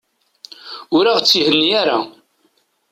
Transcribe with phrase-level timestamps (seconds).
[0.95, 1.97] Ur aɣ-itthenni ara.